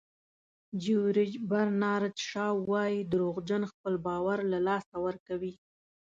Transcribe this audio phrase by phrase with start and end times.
[0.81, 5.53] جیورج برنارد شاو وایي دروغجن خپل باور له لاسه ورکوي.